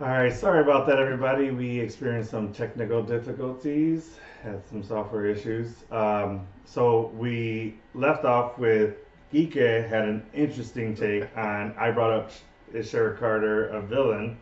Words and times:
All 0.00 0.06
right, 0.06 0.32
sorry 0.32 0.60
about 0.60 0.86
that, 0.86 1.00
everybody. 1.00 1.50
We 1.50 1.80
experienced 1.80 2.30
some 2.30 2.52
technical 2.52 3.02
difficulties, 3.02 4.14
had 4.44 4.62
some 4.68 4.80
software 4.82 5.26
issues. 5.26 5.74
Um, 5.90 6.46
so 6.64 7.10
we 7.16 7.74
left 7.94 8.24
off 8.24 8.58
with 8.58 8.94
Ike 9.34 9.54
had 9.54 10.04
an 10.08 10.24
interesting 10.32 10.94
take 10.94 11.24
on. 11.36 11.74
I 11.76 11.90
brought 11.90 12.12
up 12.12 12.30
is 12.72 12.88
Sharon 12.88 13.18
Carter 13.18 13.68
a 13.68 13.80
villain 13.80 14.38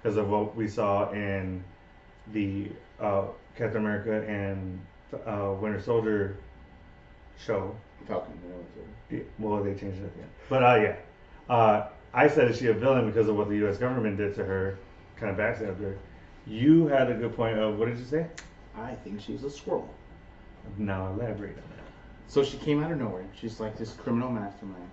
because 0.00 0.16
of 0.16 0.28
what 0.28 0.54
we 0.54 0.68
saw 0.68 1.10
in 1.10 1.64
the 2.32 2.68
uh, 3.00 3.24
Captain 3.56 3.78
America 3.78 4.24
and 4.28 4.80
uh, 5.26 5.52
Winter 5.60 5.80
Soldier 5.82 6.36
show. 7.44 7.74
Falcon. 8.06 8.32
you 8.44 8.50
know, 8.50 8.64
so- 8.74 9.16
Yeah, 9.16 9.22
Well, 9.40 9.64
they 9.64 9.70
changed 9.74 10.00
it 10.00 10.04
at 10.04 10.14
the 10.14 10.20
end. 10.22 10.30
But 10.48 10.62
uh, 10.62 10.74
yeah, 10.76 10.96
uh, 11.52 11.88
I 12.14 12.28
said 12.28 12.50
is 12.52 12.58
she 12.58 12.68
a 12.68 12.72
villain 12.74 13.06
because 13.06 13.26
of 13.28 13.36
what 13.36 13.48
the 13.48 13.56
U.S. 13.56 13.78
government 13.78 14.16
did 14.16 14.34
to 14.36 14.44
her, 14.44 14.78
kind 15.22 15.30
of 15.30 15.38
backstabbed 15.38 15.80
her. 15.80 15.96
You 16.46 16.88
had 16.88 17.10
a 17.10 17.14
good 17.14 17.34
point 17.36 17.56
of 17.58 17.78
what 17.78 17.88
did 17.88 17.98
you 17.98 18.04
say? 18.04 18.26
I 18.76 18.94
think 19.04 19.20
she's 19.20 19.44
a 19.44 19.46
Skrull. 19.46 19.86
Now 20.76 21.06
elaborate 21.12 21.56
on 21.56 21.62
that. 21.76 21.84
So 22.26 22.42
she 22.42 22.56
came 22.58 22.82
out 22.82 22.90
of 22.90 22.98
nowhere. 22.98 23.24
She's 23.40 23.60
like 23.60 23.76
this 23.78 23.92
criminal 23.92 24.30
mastermind. 24.30 24.88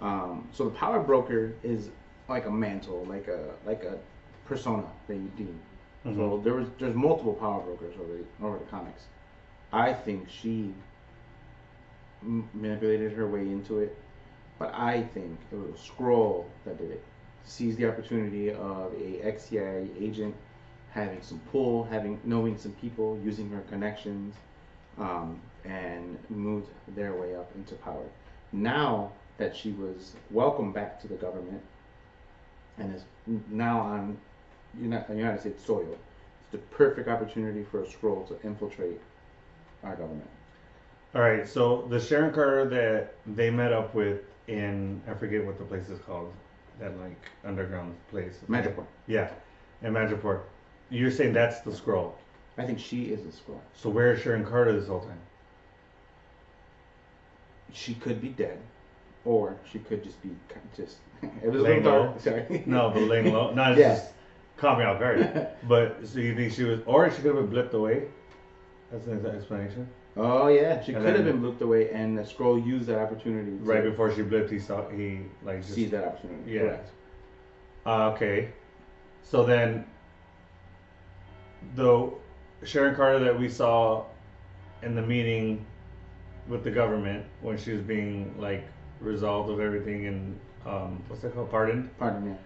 Um, 0.00 0.48
so 0.52 0.64
the 0.64 0.70
power 0.70 1.00
broker 1.00 1.54
is 1.64 1.88
like 2.28 2.46
a 2.46 2.50
mantle, 2.50 3.04
like 3.06 3.26
a 3.28 3.50
like 3.64 3.82
a 3.82 3.98
persona 4.46 4.84
that 5.08 5.14
you 5.14 5.30
deem. 5.36 5.58
So 6.04 6.10
Mhm. 6.10 6.44
there 6.44 6.54
was 6.54 6.68
there's 6.78 6.94
multiple 6.94 7.34
power 7.34 7.60
brokers 7.62 7.94
over 8.00 8.18
the, 8.18 8.46
over 8.46 8.58
the 8.58 8.64
comics. 8.66 9.06
I 9.72 9.92
think 9.92 10.28
she 10.28 10.72
m- 12.22 12.48
manipulated 12.54 13.12
her 13.12 13.26
way 13.26 13.40
into 13.40 13.80
it, 13.80 13.96
but 14.58 14.72
I 14.74 15.02
think 15.02 15.38
it 15.50 15.56
was 15.56 15.70
a 15.74 15.78
Skrull 15.92 16.44
that 16.64 16.78
did 16.78 16.90
it. 16.92 17.02
Seized 17.46 17.78
the 17.78 17.88
opportunity 17.88 18.50
of 18.50 18.92
a 19.00 19.20
ex-CIA 19.22 19.88
agent 19.98 20.34
having 20.90 21.22
some 21.22 21.38
pull, 21.52 21.84
having 21.84 22.20
knowing 22.24 22.58
some 22.58 22.72
people, 22.72 23.18
using 23.22 23.48
her 23.50 23.60
connections, 23.68 24.34
um, 24.98 25.40
and 25.64 26.18
moved 26.28 26.68
their 26.88 27.14
way 27.14 27.34
up 27.36 27.50
into 27.54 27.74
power. 27.76 28.04
Now 28.52 29.12
that 29.38 29.54
she 29.54 29.72
was 29.72 30.14
welcomed 30.30 30.74
back 30.74 31.00
to 31.02 31.08
the 31.08 31.14
government 31.14 31.60
and 32.78 32.94
is 32.94 33.04
now 33.50 33.80
on 33.80 34.18
United 34.80 35.40
States 35.40 35.64
soil, 35.64 35.86
it's 35.92 36.52
the 36.52 36.58
perfect 36.58 37.08
opportunity 37.08 37.64
for 37.70 37.82
a 37.82 37.86
Skrull 37.86 38.26
to 38.28 38.46
infiltrate 38.46 39.00
our 39.82 39.96
government. 39.96 40.28
All 41.14 41.22
right, 41.22 41.48
so 41.48 41.86
the 41.88 42.00
Sharon 42.00 42.32
Carter 42.32 42.66
that 42.68 43.14
they 43.26 43.50
met 43.50 43.72
up 43.72 43.94
with 43.94 44.20
in 44.48 45.00
I 45.08 45.14
forget 45.14 45.44
what 45.44 45.58
the 45.58 45.64
place 45.64 45.88
is 45.88 45.98
called, 46.00 46.32
that 46.80 46.98
like 47.00 47.30
underground 47.44 47.94
place. 48.10 48.38
Madripoor. 48.48 48.86
Yeah, 49.06 49.30
in 49.82 49.92
Madripoor. 49.92 50.40
You're 50.90 51.10
saying 51.10 51.32
that's 51.32 51.60
the 51.60 51.70
Skrull. 51.70 52.12
I 52.58 52.64
think 52.64 52.78
she 52.78 53.06
is 53.06 53.20
a 53.20 53.28
Skrull. 53.28 53.60
So 53.74 53.88
where 53.88 54.12
is 54.12 54.22
Sharon 54.22 54.44
Carter 54.44 54.78
this 54.78 54.88
whole 54.88 55.00
time? 55.00 55.18
She 57.72 57.94
could 57.94 58.20
be 58.20 58.28
dead, 58.28 58.58
or 59.24 59.56
she 59.70 59.78
could 59.80 60.02
just 60.02 60.22
be 60.22 60.30
just. 60.76 60.96
it 61.22 61.50
was 61.50 61.62
Laying 61.62 61.84
low? 61.84 62.14
Sorry. 62.20 62.62
No, 62.66 62.90
but 62.90 63.02
laying 63.02 63.32
low. 63.32 63.52
No, 63.52 63.72
it's 63.72 63.80
just 63.80 64.12
caught 64.56 64.78
me 64.78 64.84
off 64.84 64.98
guard. 64.98 65.48
But 65.68 66.06
so 66.06 66.20
you 66.20 66.34
think 66.34 66.52
she 66.52 66.64
was, 66.64 66.80
or 66.86 67.10
she 67.10 67.22
could 67.22 67.34
have 67.34 67.50
been 67.50 67.64
blipped 67.64 67.72
away? 67.74 68.04
That's 68.90 69.06
an 69.06 69.26
explanation. 69.26 69.88
Oh 70.16 70.48
yeah, 70.48 70.82
she 70.82 70.92
And 70.94 71.04
could 71.04 71.14
have 71.14 71.24
been 71.24 71.42
looked 71.42 71.60
away, 71.60 71.90
and 71.90 72.16
the 72.16 72.22
Skrull 72.22 72.64
used 72.64 72.86
that 72.86 72.98
opportunity. 72.98 73.50
To 73.50 73.56
Right 73.58 73.84
before 73.84 74.14
she 74.14 74.22
blipped, 74.22 74.50
he 74.50 74.58
saw 74.58 74.88
he 74.88 75.20
like 75.44 75.66
just 75.66 75.90
that 75.90 76.04
opportunity. 76.04 76.52
Yeah. 76.52 76.60
Correct. 76.60 76.90
Uh, 77.84 78.10
okay. 78.10 78.48
So 79.22 79.44
then, 79.44 79.84
the 81.74 82.10
Sharon 82.64 82.94
Carter 82.94 83.18
that 83.18 83.38
we 83.38 83.48
saw 83.48 84.04
in 84.82 84.94
the 84.94 85.02
meeting 85.02 85.66
with 86.48 86.64
the 86.64 86.70
government 86.70 87.26
when 87.42 87.58
she 87.58 87.72
was 87.72 87.82
being 87.82 88.34
like 88.38 88.66
resolved 89.00 89.50
of 89.50 89.60
everything 89.60 90.06
and 90.06 90.40
um, 90.64 91.02
what's 91.08 91.22
that 91.22 91.34
called? 91.34 91.50
Pardoned. 91.50 91.90
Pardon 91.98 92.30
me. 92.30 92.36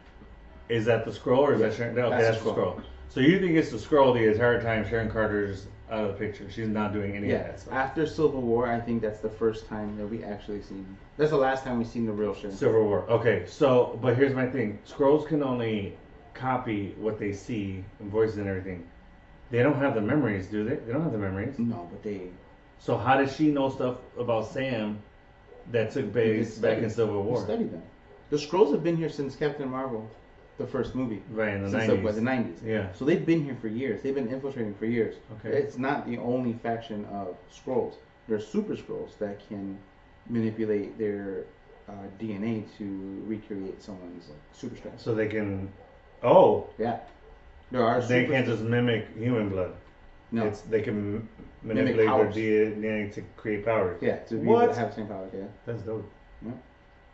Is 0.69 0.85
that 0.87 1.05
the 1.05 1.11
Skrull 1.11 1.39
or 1.39 1.55
is 1.55 1.61
that 1.61 1.73
Yeah, 1.73 1.77
Sharon? 1.77 1.99
Okay, 1.99 2.11
that's 2.11 2.23
that's, 2.23 2.43
the 2.43 2.51
the 2.51 2.61
Skrull. 2.61 2.83
So 3.11 3.19
you 3.19 3.41
think 3.41 3.57
it's 3.57 3.71
the 3.71 3.77
Skrull 3.77 4.15
the 4.15 4.31
entire 4.31 4.63
time 4.63 4.89
Sharon 4.89 5.11
Carter's 5.11 5.67
out 5.91 6.05
of 6.05 6.09
the 6.13 6.15
picture? 6.15 6.49
She's 6.49 6.69
not 6.69 6.93
doing 6.93 7.17
any 7.17 7.33
of 7.33 7.41
that 7.41 7.59
stuff. 7.59 7.75
After 7.75 8.07
Civil 8.07 8.41
War, 8.41 8.69
I 8.69 8.79
think 8.79 9.03
that's 9.03 9.19
the 9.19 9.29
first 9.29 9.67
time 9.67 9.97
that 9.97 10.07
we 10.07 10.23
actually 10.23 10.63
seen. 10.63 10.97
That's 11.17 11.33
the 11.33 11.37
last 11.37 11.65
time 11.65 11.79
we've 11.79 11.89
seen 11.89 12.07
the 12.07 12.13
real 12.13 12.37
Sharon. 12.37 12.57
Civil 12.57 12.85
War. 12.85 13.11
Okay, 13.11 13.45
so 13.49 13.99
but 14.01 14.17
here's 14.17 14.33
my 14.33 14.47
thing: 14.47 14.79
Skrulls 14.89 15.27
can 15.27 15.43
only 15.43 15.99
copy 16.35 16.95
what 16.99 17.19
they 17.19 17.33
see 17.33 17.85
and 17.99 18.09
voices 18.13 18.39
and 18.39 18.47
everything. 18.47 18.87
They 19.51 19.65
don't 19.65 19.75
have 19.81 19.97
the 19.97 20.01
memories, 20.01 20.47
do 20.47 20.63
they? 20.63 20.77
They 20.77 20.93
don't 20.93 21.03
have 21.03 21.11
the 21.11 21.19
memories. 21.19 21.59
No, 21.59 21.89
but 21.91 22.05
they 22.05 22.29
So 22.79 22.97
how 22.97 23.17
does 23.17 23.35
she 23.35 23.51
know 23.51 23.71
stuff 23.71 23.97
about 24.17 24.53
Sam 24.53 25.01
that 25.73 25.91
took 25.91 26.13
place 26.13 26.51
just 26.51 26.63
back 26.63 26.79
in 26.79 26.89
Civil 26.89 27.25
War? 27.25 27.43
Study 27.43 27.65
them. 27.65 27.83
The 28.31 28.37
Skrulls 28.37 28.71
have 28.71 28.85
been 28.85 28.97
here 28.97 29.09
since 29.09 29.35
Captain 29.35 29.69
Marvel, 29.69 30.09
the 30.61 30.67
first 30.67 30.95
movie, 30.95 31.23
Right 31.31 31.55
in 31.55 31.63
the 31.65 31.71
since 31.71 31.87
the, 31.87 31.97
what, 31.97 32.15
nineties. 32.17 32.61
the 32.61 32.67
90s. 32.67 32.75
Yeah. 32.75 32.93
So 32.93 33.05
they've 33.07 33.25
been 33.25 33.43
here 33.45 33.57
for 33.61 33.69
years. 33.69 34.03
They've 34.03 34.15
been 34.15 34.29
infiltrating 34.29 34.75
for 34.75 34.87
years. 34.87 35.15
Okay. 35.37 35.57
It's 35.57 35.79
not 35.79 36.07
the 36.07 36.19
only 36.19 36.53
faction 36.53 37.07
of 37.07 37.29
Skrulls. 37.59 37.95
There's 38.29 38.47
super 38.47 38.75
Skrulls 38.77 39.17
that 39.19 39.37
can 39.49 39.79
manipulate 40.29 40.99
their 40.99 41.47
uh, 41.89 41.93
DNA 42.21 42.65
to 42.79 42.85
recreate 43.27 43.83
someone's 43.83 44.29
like, 44.29 44.39
super 44.53 44.77
strength. 44.77 45.01
So 45.01 45.15
they 45.15 45.29
can. 45.29 45.73
Oh, 46.23 46.69
Yeah. 46.79 46.99
There 47.73 47.85
are 47.85 48.01
they 48.03 48.27
can't 48.27 48.47
just 48.47 48.63
mimic 48.63 49.07
human 49.17 49.49
blood. 49.49 49.73
no. 50.33 50.45
It's 50.47 50.61
they 50.73 50.83
can 50.83 50.97
m- 51.17 51.29
manipulate 51.63 52.09
their 52.09 52.31
DNA 52.39 53.13
to 53.15 53.21
create 53.37 53.65
powers. 53.65 53.99
yeah, 54.03 54.17
to 54.29 54.35
be 54.35 54.47
What? 54.47 54.65
able 54.65 54.75
to 54.75 54.81
have 54.81 54.89
the 54.91 54.97
same 54.97 55.07
power. 55.07 55.27
Yeah. 55.33 55.45
That's 55.67 55.83
dope. 55.83 56.09
Yeah. 56.45 56.53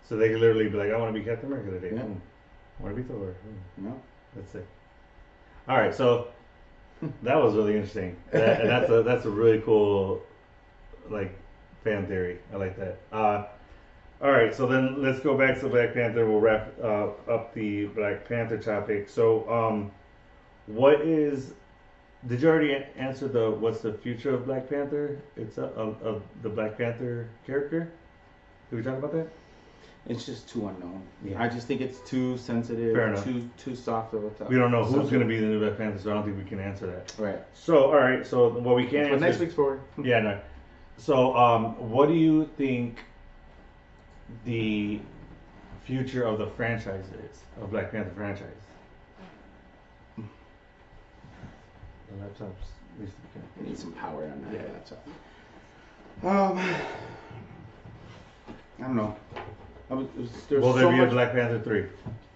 So 0.08 0.16
they 0.16 0.28
can 0.30 0.40
literally 0.40 0.68
be 0.70 0.76
like, 0.78 0.90
I 0.90 0.96
want 0.98 1.14
to 1.14 1.18
be 1.20 1.24
Captain 1.24 1.46
America 1.52 1.70
today. 1.78 1.94
Yeah. 1.94 2.02
Boom. 2.02 2.22
To 2.84 2.92
be 2.94 3.02
Thor. 3.02 3.16
Boom. 3.44 3.58
You 3.78 3.84
know. 3.84 4.02
That's 4.34 4.54
it. 4.54 4.66
All 5.68 5.76
right, 5.78 5.94
so 5.94 6.28
that 7.22 7.36
was 7.36 7.54
really 7.54 7.74
interesting, 7.74 8.16
That- 8.30 8.60
and 8.60 8.70
that's 8.70 8.90
a 8.90 9.02
that's 9.02 9.24
a 9.24 9.30
really 9.30 9.60
cool, 9.60 10.22
like, 11.10 11.34
fan 11.82 12.06
theory. 12.06 12.38
I 12.52 12.56
like 12.56 12.76
that. 12.78 12.98
Uh, 13.12 13.46
all 14.22 14.30
right, 14.30 14.54
so 14.54 14.66
then 14.66 15.02
let's 15.02 15.20
go 15.20 15.36
back 15.36 15.58
to 15.60 15.68
Black 15.68 15.94
Panther. 15.94 16.26
We'll 16.26 16.40
wrap 16.40 16.72
uh, 16.82 17.08
up 17.28 17.52
the 17.54 17.86
Black 17.86 18.28
Panther 18.28 18.58
topic. 18.58 19.08
So, 19.08 19.48
um, 19.50 19.90
what 20.66 21.00
is? 21.00 21.52
Did 22.26 22.40
you 22.42 22.48
already 22.48 22.74
answer 22.96 23.28
the 23.28 23.50
what's 23.50 23.80
the 23.80 23.92
future 23.92 24.34
of 24.34 24.46
Black 24.46 24.68
Panther? 24.68 25.20
It's 25.36 25.58
of, 25.58 26.00
of 26.02 26.22
the 26.42 26.48
Black 26.48 26.78
Panther 26.78 27.28
character. 27.46 27.90
Did 28.70 28.76
we 28.76 28.82
talk 28.82 28.98
about 28.98 29.12
that? 29.12 29.28
It's 30.08 30.24
just 30.24 30.48
too 30.48 30.68
unknown. 30.68 31.02
Yeah. 31.24 31.42
I 31.42 31.48
just 31.48 31.66
think 31.66 31.80
it's 31.80 31.98
too 32.08 32.36
sensitive, 32.38 32.94
Fair 32.94 33.08
enough. 33.08 33.24
too 33.24 33.48
too 33.56 33.74
soft 33.74 34.14
of 34.14 34.24
a 34.24 34.30
topic. 34.30 34.48
We 34.50 34.56
don't 34.56 34.70
know 34.70 34.84
who's 34.84 34.92
subject. 34.92 35.10
going 35.12 35.22
to 35.22 35.28
be 35.28 35.40
the 35.40 35.46
new 35.46 35.58
Black 35.58 35.76
Panther, 35.76 35.98
so 35.98 36.10
I 36.10 36.14
don't 36.14 36.24
think 36.24 36.38
we 36.38 36.44
can 36.44 36.60
answer 36.60 36.86
that. 36.86 37.12
Right. 37.18 37.40
So, 37.54 37.86
all 37.86 37.96
right, 37.96 38.24
so 38.24 38.48
what 38.48 38.76
we 38.76 38.84
can 38.84 39.06
For 39.08 39.14
answer 39.14 39.18
next 39.26 39.38
week's 39.40 39.54
forward. 39.54 39.80
Yeah, 40.04 40.20
no. 40.20 40.40
So, 40.98 41.36
um, 41.36 41.90
what 41.90 42.06
do 42.08 42.14
you 42.14 42.48
think 42.56 43.00
the 44.44 45.00
future 45.84 46.22
of 46.24 46.38
the 46.38 46.46
franchise 46.46 47.06
is 47.28 47.40
of 47.60 47.70
Black 47.72 47.90
Panther 47.90 48.12
franchise? 48.14 48.46
The 50.16 50.22
laptops 52.22 52.54
needs 52.98 53.10
to 53.12 53.20
be 53.20 53.28
connected. 53.32 53.60
We 53.62 53.68
need 53.70 53.78
some 53.78 53.92
power 53.92 54.24
on 54.24 54.40
that 54.42 54.52
Yeah. 54.54 54.62
laptop. 54.72 55.06
Um, 56.22 56.58
I 58.78 58.82
don't 58.82 58.94
know. 58.96 59.16
I 59.90 59.94
was, 59.94 60.06
was, 60.16 60.30
there's 60.48 60.62
Will 60.62 60.72
there 60.72 60.84
so 60.84 60.90
be 60.90 60.96
much. 60.98 61.08
a 61.08 61.10
Black 61.12 61.32
Panther 61.32 61.60
three? 61.60 61.86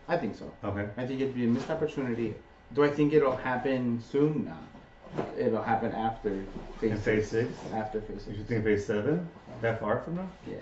I 0.08 0.16
think 0.16 0.36
so. 0.36 0.50
Okay. 0.64 0.88
I 0.96 1.06
think 1.06 1.20
it'd 1.20 1.34
be 1.34 1.44
a 1.44 1.48
missed 1.48 1.70
opportunity. 1.70 2.34
Do 2.74 2.84
I 2.84 2.90
think 2.90 3.12
it'll 3.12 3.36
happen 3.36 4.02
soon? 4.10 4.44
Nah. 4.44 5.22
It'll 5.36 5.62
happen 5.62 5.90
after 5.92 6.44
phase 6.80 6.92
In 6.92 6.98
phase 6.98 7.28
six? 7.28 7.52
After 7.74 8.00
phase 8.00 8.22
six. 8.22 8.38
You 8.38 8.44
think 8.44 8.62
phase 8.64 8.86
seven? 8.86 9.28
That 9.60 9.80
far 9.80 10.00
from 10.00 10.16
now? 10.16 10.28
Yeah. 10.48 10.56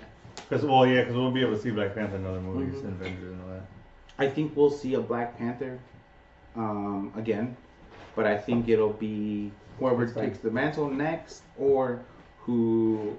Because 0.48 0.64
well, 0.64 0.86
yeah, 0.86 1.00
because 1.02 1.14
we'll 1.16 1.30
be 1.30 1.42
able 1.42 1.56
to 1.56 1.60
see 1.60 1.70
Black 1.70 1.94
Panther 1.94 2.16
in 2.16 2.24
other 2.26 2.40
movies 2.40 2.76
Mhm. 2.80 2.84
and 2.84 2.92
Avengers 3.00 3.32
and 3.32 3.42
all 3.42 3.48
that. 3.48 3.66
I 4.18 4.28
think 4.28 4.56
we'll 4.56 4.70
see 4.70 4.94
a 4.94 5.00
Black 5.00 5.36
Panther 5.36 5.78
um, 6.56 7.12
again, 7.16 7.56
but 8.16 8.26
I 8.26 8.36
think 8.38 8.68
it'll 8.68 8.94
be 8.94 9.52
whoever 9.78 10.06
takes 10.06 10.38
the 10.38 10.50
mantle 10.50 10.88
next, 10.90 11.42
or 11.58 12.00
who, 12.40 13.16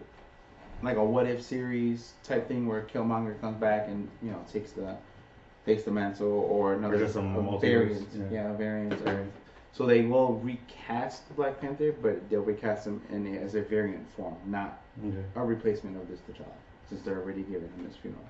like 0.81 0.97
a 0.97 1.03
what 1.03 1.27
if 1.27 1.41
series 1.41 2.13
type 2.23 2.47
thing 2.47 2.67
where 2.67 2.81
Killmonger 2.83 3.39
comes 3.41 3.57
back 3.57 3.87
and 3.87 4.07
you 4.21 4.31
know 4.31 4.43
takes 4.51 4.71
the 4.71 4.95
takes 5.65 5.83
the 5.83 5.91
mantle, 5.91 6.27
or 6.49 6.73
another 6.73 6.97
just 6.97 7.13
some 7.13 7.35
a 7.35 7.59
variant, 7.59 8.07
yeah. 8.15 8.23
yeah, 8.31 8.53
variant. 8.53 8.93
Or, 9.07 9.27
so 9.71 9.85
they 9.85 10.01
will 10.01 10.35
recast 10.35 11.33
Black 11.35 11.61
Panther, 11.61 11.91
but 12.01 12.27
they'll 12.29 12.41
recast 12.41 12.87
him 12.87 13.01
in 13.11 13.35
a, 13.35 13.39
as 13.39 13.55
a 13.55 13.61
variant 13.61 14.09
form, 14.15 14.35
not 14.47 14.81
Okay. 15.05 15.23
a 15.35 15.43
replacement 15.43 15.95
of 15.95 16.07
this 16.09 16.19
T'Challa, 16.21 16.45
since 16.89 17.01
they're 17.03 17.19
already 17.21 17.43
giving 17.43 17.69
him 17.69 17.85
this 17.87 17.95
funeral. 17.95 18.23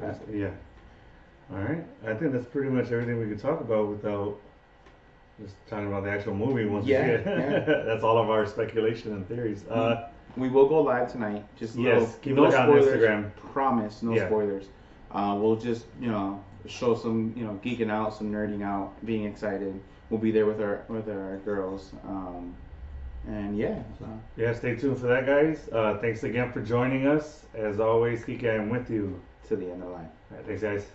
Passage. 0.00 0.26
Yeah. 0.32 0.50
All 1.52 1.58
right. 1.58 1.84
I 2.04 2.14
think 2.14 2.32
that's 2.32 2.46
pretty 2.46 2.70
much 2.70 2.86
everything 2.90 3.20
we 3.20 3.26
could 3.28 3.38
talk 3.38 3.60
about 3.60 3.88
without 3.88 4.36
just 5.40 5.54
talking 5.68 5.86
about 5.86 6.02
the 6.02 6.10
actual 6.10 6.34
movie 6.34 6.64
once 6.64 6.86
Yeah, 6.86 7.06
yeah. 7.06 7.60
That's 7.86 8.02
all 8.02 8.18
of 8.18 8.30
our 8.30 8.46
speculation 8.46 9.12
and 9.12 9.28
theories. 9.28 9.64
Uh, 9.68 10.08
We 10.36 10.48
will 10.48 10.68
go 10.68 10.82
live 10.82 11.10
tonight. 11.10 11.44
Just 11.58 11.76
Yes, 11.76 12.00
little, 12.00 12.14
keep 12.22 12.34
no 12.34 12.42
look 12.42 12.54
on 12.58 12.66
spoilers. 12.68 13.02
Instagram. 13.02 13.36
Promise, 13.52 14.02
no 14.02 14.14
Yeah. 14.14 14.26
spoilers. 14.26 14.66
Uh, 15.12 15.36
we'll 15.40 15.56
just 15.56 15.86
you 16.00 16.10
know 16.10 16.42
show 16.66 16.94
some 16.94 17.32
you 17.36 17.44
know 17.44 17.58
geeking 17.64 17.90
out, 17.90 18.12
some 18.14 18.30
nerding 18.32 18.62
out, 18.62 18.92
being 19.06 19.24
excited. 19.24 19.80
We'll 20.10 20.20
be 20.20 20.30
there 20.30 20.46
with 20.46 20.60
our 20.60 20.84
with 20.88 21.08
our 21.08 21.38
girls. 21.44 21.92
Um, 22.06 22.54
and 23.26 23.56
yeah, 23.58 23.82
so. 23.98 24.06
yeah, 24.36 24.52
stay 24.52 24.76
tuned 24.76 24.98
for 24.98 25.06
that, 25.08 25.26
guys. 25.26 25.68
Uh, 25.72 25.98
thanks 25.98 26.22
again 26.22 26.52
for 26.52 26.60
joining 26.60 27.06
us. 27.08 27.44
As 27.54 27.80
always, 27.80 28.24
Kika, 28.24 28.60
I'm 28.60 28.68
with 28.68 28.88
you. 28.90 29.20
to 29.48 29.56
the 29.56 29.64
end 29.70 29.80
of 29.82 29.88
the 29.88 29.94
line. 29.94 30.08
Right, 30.30 30.44
thanks, 30.44 30.62
guys. 30.62 30.86